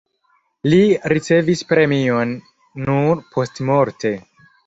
[0.69, 0.77] Li
[1.13, 2.33] ricevis premion
[2.87, 4.15] nur postmorte.